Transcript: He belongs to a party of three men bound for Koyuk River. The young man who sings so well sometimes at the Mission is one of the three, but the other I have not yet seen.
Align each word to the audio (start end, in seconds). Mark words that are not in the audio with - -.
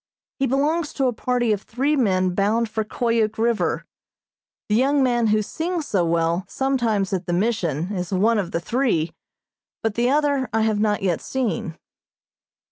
He 0.39 0.47
belongs 0.47 0.93
to 0.93 1.05
a 1.05 1.13
party 1.13 1.51
of 1.53 1.61
three 1.61 1.95
men 1.95 2.33
bound 2.33 2.67
for 2.67 2.83
Koyuk 2.83 3.37
River. 3.37 3.85
The 4.67 4.73
young 4.73 5.03
man 5.03 5.27
who 5.27 5.43
sings 5.43 5.85
so 5.85 6.03
well 6.03 6.43
sometimes 6.47 7.13
at 7.13 7.27
the 7.27 7.33
Mission 7.33 7.93
is 7.95 8.11
one 8.11 8.39
of 8.39 8.49
the 8.49 8.59
three, 8.59 9.13
but 9.83 9.93
the 9.93 10.09
other 10.09 10.49
I 10.51 10.61
have 10.61 10.79
not 10.79 11.03
yet 11.03 11.21
seen. 11.21 11.77